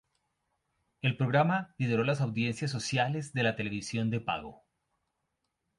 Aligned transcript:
El 1.03 1.15
programa 1.15 1.75
lideró 1.77 2.03
las 2.03 2.21
audiencias 2.21 2.71
sociales 2.71 3.33
de 3.33 3.43
la 3.43 3.55
televisión 3.55 4.09
de 4.09 4.19
pago. 4.19 4.63